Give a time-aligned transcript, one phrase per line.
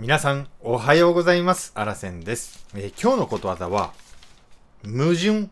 [0.00, 1.72] 皆さん、おはようございます。
[1.74, 3.92] あらせんです、えー今日のことわざは、
[4.82, 5.50] 矛盾。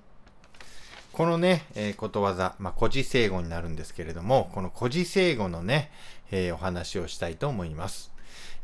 [1.12, 5.92] このね、えーことわざ、まあ、古事成語になるんですけれども、この古事成語のね、
[6.30, 8.10] えーお話をしたいと思います。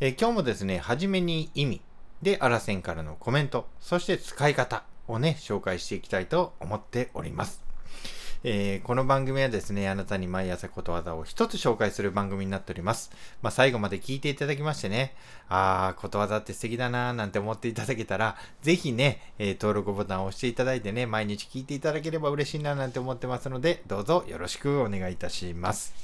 [0.01, 1.82] え今日もですね、はじめに意味、
[2.23, 7.62] で、あらせんからのコメント、そして使い方をね、紹介していきたいと思っております。
[8.46, 13.11] えーこの番組はですね、あなたに毎朝ことわざを一つ紹介する番組になっております。
[13.40, 15.14] まあ、最後まで聞いていただきましてね、
[15.48, 25.94] あー、ことわざって素敵だなーなんて思っていただけたら、ぜひね、えー登録ボタンを押していただいてね、毎日聞いていただければ嬉しいななんて思ってますので、どうぞよろしくお願いいたします。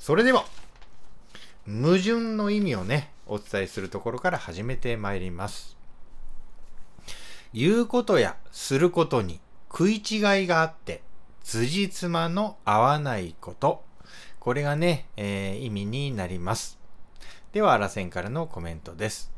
[0.00, 0.46] それでは、
[1.68, 5.76] 矛盾の意味をね、お伝えするところから始めてまいります。
[7.54, 9.38] 言うことやすることに
[9.70, 11.08] 食い違いがあって、
[11.42, 13.84] 辻褄の合わないこと。
[14.38, 16.78] これがね、えー意味になります。
[17.52, 19.30] では、あらせんからのコメントです。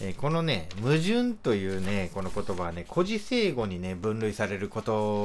[0.00, 4.82] えーこのね、矛盾というね、この言葉はね、古事成語にね、分類される言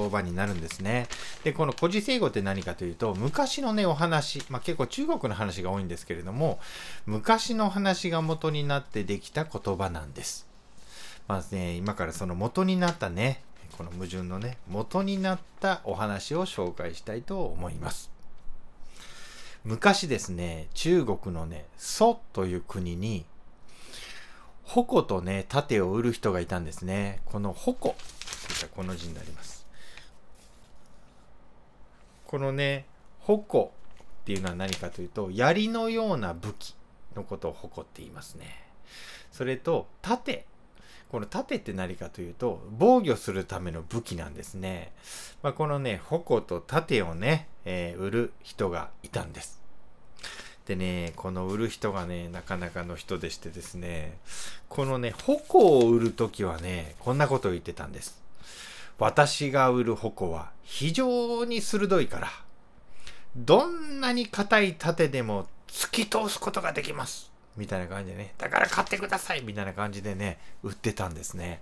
[0.10, 1.08] 葉になるんですね。
[1.44, 6.60] で、この古事成語って何かというと、昔のね、お話、まあ、結構中国の話が多いんですけれども、
[7.06, 10.48] 昔の話が元になってできた言葉なんです。
[11.28, 13.44] まずね、今からその元になったね、
[13.78, 18.12] この矛盾のね、元になったお話を紹介したいと思います。
[19.64, 23.26] 昔ですね、中国のね、蘇という国に、
[24.64, 27.22] 矛とね、盾を売る人がいたんですね。
[27.26, 27.96] この矛、
[28.76, 29.68] この字になります。
[32.26, 32.86] このね、
[33.20, 33.74] 矛
[34.22, 36.76] っていうのは何かというと、槍のような武器
[37.16, 38.64] のことを矛って言いますね。
[39.32, 40.46] それと、盾。
[41.12, 44.94] この盾って何かというと、防御するための武器なんですね。
[45.44, 49.60] まあ、このね、矛と盾をね、えー売る人がいたんです。
[50.66, 54.20] でね、この売る人がね、なかなかの人でしてですね、
[54.70, 58.22] このね、矛を売るときはね、こんなことを言ってたんです。
[58.98, 62.30] 私が売る矛は非常に鋭いから、
[63.36, 67.31] どんなに硬い盾でも突き通すことができます。
[67.58, 71.62] みたいな感じでね、だから買ってくださいみたいな感じでね、売ってたんですね。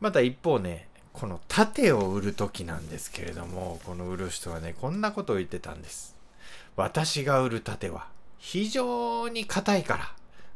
[0.00, 6.14] また一方ね、この盾を売るときなんですけれども、この売る人はね、こんなことを言ってたんです。
[6.76, 8.08] 私が売る盾は
[8.38, 10.12] 非常に硬いから、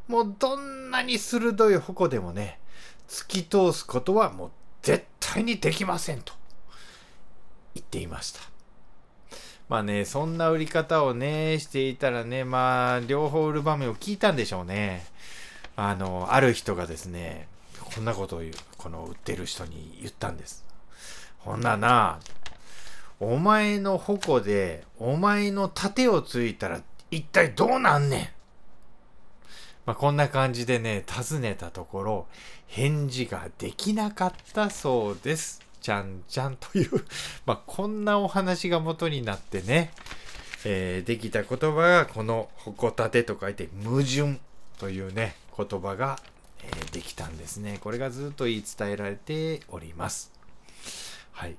[0.06, 2.58] もうどんなに鋭い矛でもね、
[3.08, 4.50] 突き通すことはもう
[4.82, 6.34] 絶対にできませんと
[7.74, 8.40] 言っていました。
[9.70, 15.06] まあね、そんな売り方をね、していたらね、まあ、両方売る場面を聞いたんでしょうね。
[15.76, 17.46] あの、ある人がですね、
[17.94, 20.64] こんなことを言う、この売ってる人に言ったんです。
[21.38, 22.18] ほんなな、
[23.20, 26.80] お前の矛で、お前の盾をついたら、
[27.12, 28.28] 一体どうなんねん
[29.86, 32.26] まあ、こんな感じでね、尋ねたところ、
[32.66, 35.60] 返事ができなかったそうです。
[35.80, 36.90] ちゃんちゃんという、
[37.46, 39.92] まあ、こんなお話が元になってね、
[40.64, 44.40] えーできた言葉が、この、ほこたてと書いて、矛盾
[44.78, 46.20] というね、言葉が、
[46.62, 47.78] えーできたんですね。
[47.80, 50.30] これがずっと言い伝えられております。
[51.32, 51.56] はい。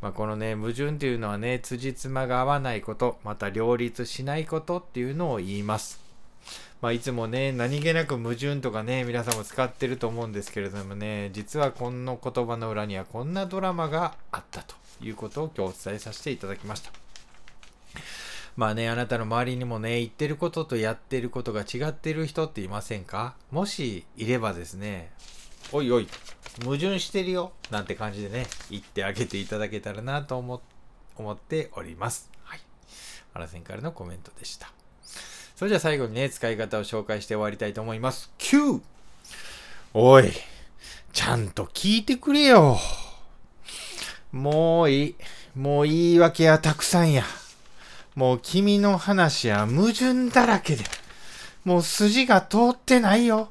[0.00, 6.01] まあ、このね、矛盾っていうのはね、辻褄が合わないこと、また両立しないことっていうのを言います。
[6.82, 16.90] まあ、いつもね、何気なく矛盾とかね、皆さんも使ってると思うんですけれどもね、実はこの言葉の裏にはこんなドラマがあったということを今日お伝えさせていただきました。
[18.56, 23.36] まあね、あなたの周りにもね、言ってることとやってることが違ってる人っていませんか？
[23.52, 25.12] もしいればですね、
[25.70, 26.08] おいおい、
[26.64, 30.60] 矛盾してるよなんて感じでね、言ってあげていただけたらなと思
[31.16, 32.28] 思っております。
[32.42, 32.60] はい。
[33.34, 34.72] あらせんからのコメントでした。
[35.62, 38.32] それじゃあ最後にね、使い方を紹介して終わりたいと思います。
[38.38, 38.80] 9!
[39.94, 40.32] おい、
[41.12, 42.80] ちゃんと聞いてくれよ。
[44.32, 45.14] もういい。
[45.54, 47.22] もう言い訳はたくさんや。
[48.16, 50.82] もう君の話は矛盾だらけで。
[51.64, 53.48] もう筋が通ってないよ。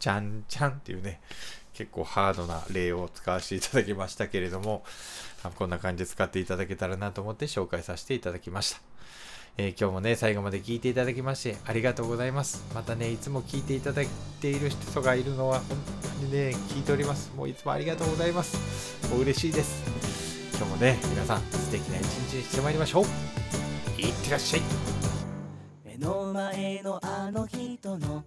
[0.00, 1.20] ちゃんちゃんっていうね、
[1.74, 4.82] 結構ハードな例を使わせていただきましたけれども、
[5.54, 8.80] こんな感じで使っていただけたらなと思って紹介させていただきました。
[9.58, 12.64] えー今日もね、最後まで聞いていただきましてありがとうございます。
[12.74, 14.08] またね、いつも聞いていただい
[14.40, 15.78] ている人がいるのは本
[16.20, 17.30] 当にね、聞いております。
[17.36, 19.06] もういつもありがとうございます。
[19.10, 20.56] もう嬉しいです。
[20.56, 23.04] 今日もね、皆さん素敵な一日にしてまいりましょう。
[24.00, 24.62] いってらっしゃい。
[25.84, 28.24] 目の前のあの人の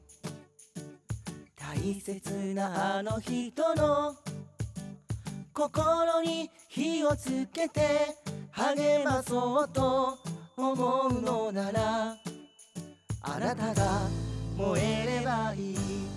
[1.55, 4.15] 大切なあの人の
[5.53, 8.15] 心に火をつけて
[8.51, 10.19] 励まそうと
[10.57, 10.73] 思
[11.09, 12.17] うのなら
[13.21, 14.07] あなたが
[14.57, 16.14] 燃えればいい。